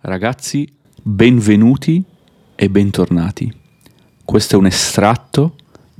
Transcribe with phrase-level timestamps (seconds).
[0.00, 2.00] Ragazzi, benvenuti
[2.54, 3.52] e bentornati.
[4.24, 5.56] Questo è un estratto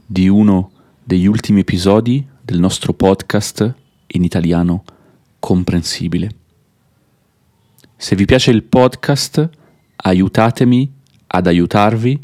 [0.07, 0.71] di uno
[1.03, 3.75] degli ultimi episodi del nostro podcast
[4.07, 4.85] in italiano
[5.41, 6.31] comprensibile.
[7.97, 9.51] Se vi piace il podcast,
[9.97, 10.93] aiutatemi
[11.27, 12.21] ad aiutarvi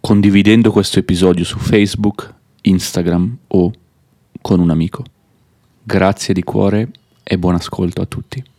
[0.00, 3.72] condividendo questo episodio su Facebook, Instagram o
[4.42, 5.04] con un amico.
[5.82, 6.90] Grazie di cuore
[7.22, 8.56] e buon ascolto a tutti.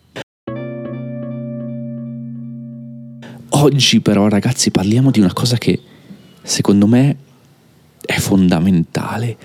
[3.62, 5.78] Oggi però ragazzi parliamo di una cosa che
[6.42, 7.18] secondo me
[8.00, 9.38] è fondamentale,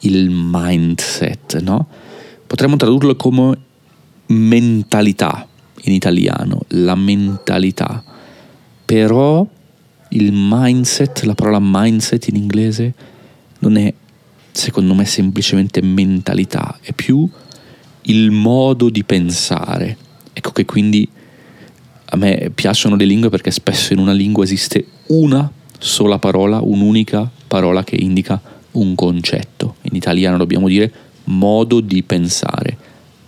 [0.00, 1.88] il mindset, no?
[2.46, 3.58] Potremmo tradurlo come
[4.26, 5.48] mentalità
[5.84, 8.04] in italiano, la mentalità.
[8.84, 9.48] Però
[10.10, 12.92] il mindset, la parola mindset in inglese,
[13.60, 13.92] non è
[14.50, 17.26] secondo me semplicemente mentalità, è più
[18.02, 19.96] il modo di pensare.
[20.34, 21.08] Ecco che quindi
[22.14, 27.28] a me piacciono le lingue perché spesso in una lingua esiste una sola parola, un'unica
[27.48, 28.40] parola che indica
[28.72, 29.76] un concetto.
[29.82, 30.92] In italiano dobbiamo dire
[31.24, 32.76] modo di pensare.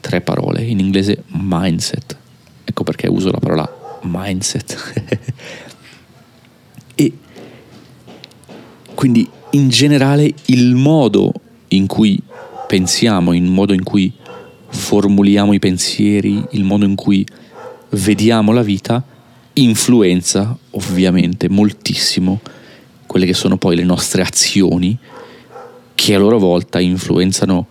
[0.01, 2.17] Tre parole, in inglese mindset.
[2.63, 4.93] Ecco perché uso la parola mindset.
[6.95, 7.13] e
[8.95, 11.33] quindi in generale il modo
[11.69, 12.21] in cui
[12.67, 14.13] pensiamo, il modo in cui
[14.69, 17.25] formuliamo i pensieri, il modo in cui
[17.95, 19.03] vediamo la vita,
[19.55, 22.41] influenza ovviamente moltissimo
[23.07, 24.99] quelle che sono poi le nostre azioni,
[25.95, 27.67] che a loro volta influenzano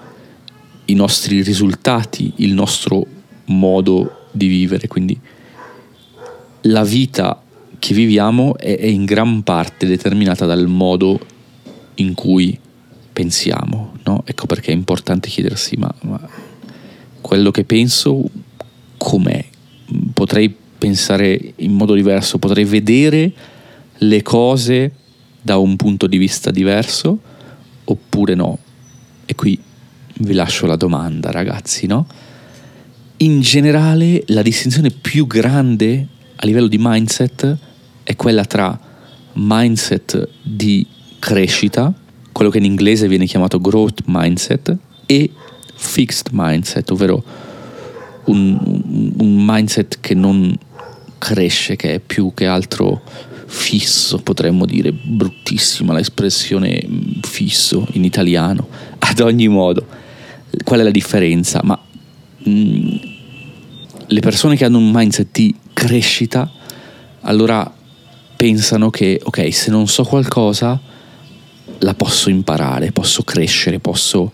[0.86, 3.06] i nostri risultati, il nostro
[3.46, 4.88] modo di vivere.
[4.88, 5.20] Quindi
[6.62, 7.42] la vita
[7.80, 11.20] che viviamo è, è in gran parte determinata dal modo
[11.96, 12.58] in cui
[13.12, 13.94] pensiamo.
[14.04, 14.24] No?
[14.26, 16.20] Ecco perché è importante chiedersi, ma, ma
[17.20, 18.24] quello che penso
[18.98, 19.42] com'è?
[20.24, 23.30] Potrei pensare in modo diverso, potrei vedere
[23.98, 24.94] le cose
[25.42, 27.20] da un punto di vista diverso
[27.84, 28.58] oppure no?
[29.26, 29.60] E qui
[30.20, 32.08] vi lascio la domanda, ragazzi, no?
[33.17, 36.08] In generale la distinzione più grande
[36.38, 37.58] a livello di mindset
[38.04, 38.80] è quella tra
[39.33, 40.88] mindset di
[41.20, 41.94] crescita,
[42.32, 44.73] quello che in inglese viene chiamato growth mindset,
[45.06, 45.30] e
[45.76, 47.52] fixed mindset, ovvero
[48.26, 50.56] un, un mindset che non
[51.17, 53.02] cresce, che è più che altro
[53.45, 56.86] fisso, potremmo dire, bruttissima l'espressione
[57.22, 58.67] fisso in italiano,
[59.00, 59.86] ad ogni modo.
[60.64, 61.62] Qual è la differenza?
[61.64, 61.80] Ma
[62.39, 62.95] mh, mm,
[64.08, 66.50] le persone che hanno un mindset di crescita,
[67.22, 67.72] allora
[68.36, 70.80] pensano che, ok, se non so qualcosa,
[71.80, 74.32] la posso imparare, posso crescere, posso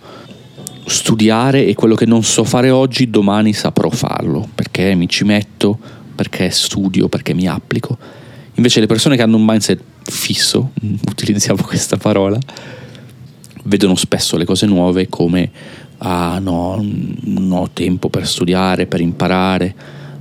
[0.89, 5.77] studiare e quello che non so fare oggi, domani saprò farlo, perché mi ci metto,
[6.15, 7.97] perché studio, perché mi applico.
[8.55, 12.37] Invece le persone che hanno un mindset fisso, utilizziamo questa parola,
[13.63, 15.51] vedono spesso le cose nuove come
[15.99, 16.83] ah no,
[17.21, 19.75] non ho tempo per studiare, per imparare,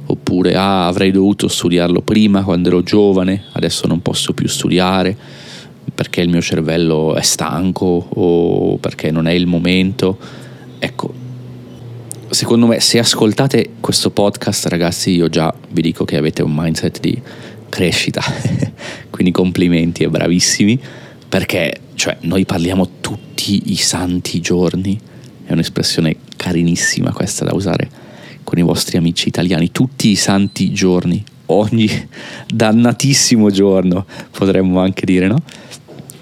[0.06, 5.16] oppure ah avrei dovuto studiarlo prima quando ero giovane, adesso non posso più studiare
[5.94, 10.46] perché il mio cervello è stanco o perché non è il momento.
[10.78, 11.12] Ecco,
[12.30, 17.00] secondo me se ascoltate questo podcast ragazzi io già vi dico che avete un mindset
[17.00, 17.20] di
[17.68, 18.22] crescita,
[19.10, 20.80] quindi complimenti e bravissimi.
[21.28, 24.98] Perché cioè, noi parliamo tutti i santi giorni,
[25.44, 27.90] è un'espressione carinissima questa da usare
[28.44, 31.88] con i vostri amici italiani, tutti i santi giorni, ogni
[32.46, 35.42] dannatissimo giorno potremmo anche dire, no?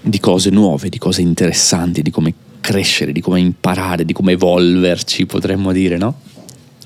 [0.00, 2.34] Di cose nuove, di cose interessanti, di come
[2.66, 6.16] crescere, di come imparare, di come evolverci, potremmo dire, no?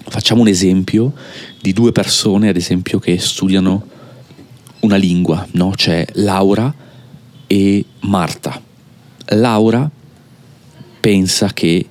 [0.07, 1.15] Facciamo un esempio
[1.59, 3.87] di due persone, ad esempio, che studiano
[4.81, 5.71] una lingua, no?
[5.75, 6.73] C'è Laura
[7.47, 8.61] e Marta.
[9.29, 9.91] Laura
[11.01, 11.87] pensa che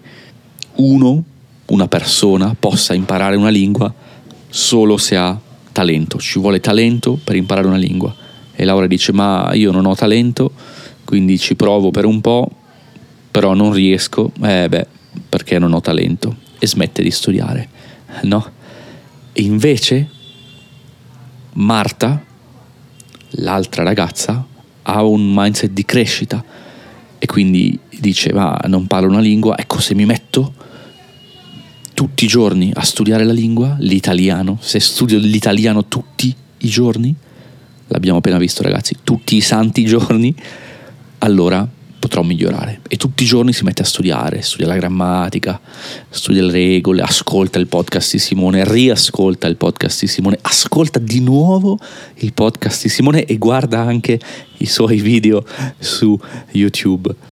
[0.75, 1.23] uno,
[1.65, 3.91] una persona, possa imparare una lingua
[4.49, 5.39] solo se ha
[5.71, 8.15] talento, ci vuole talento per imparare una lingua.
[8.53, 10.51] E Laura dice ma io non ho talento,
[11.05, 12.51] quindi ci provo per un po',
[13.39, 14.85] però non riesco, eh beh,
[15.29, 17.69] perché non ho talento e smette di studiare,
[18.23, 18.51] no?
[19.31, 20.09] E invece
[21.53, 22.21] Marta,
[23.29, 24.45] l'altra ragazza,
[24.81, 26.43] ha un mindset di crescita
[27.17, 30.53] e quindi dice ma non parlo una lingua, ecco se mi metto
[31.93, 37.15] tutti i giorni a studiare la lingua, l'italiano, se studio l'italiano tutti i giorni,
[37.87, 40.35] l'abbiamo appena visto ragazzi, tutti i santi giorni,
[41.19, 41.77] allora
[42.09, 42.81] potrò migliorare.
[42.87, 45.61] E tutti i giorni si mette a studiare, studia la grammatica,
[46.09, 51.21] studia le regole, ascolta il podcast di Simone, riascolta il podcast di Simone, ascolta di
[51.21, 51.77] nuovo
[52.15, 54.19] il podcast di Simone e guarda anche
[54.57, 55.45] i suoi video
[55.77, 56.19] su
[56.51, 57.28] YouTube.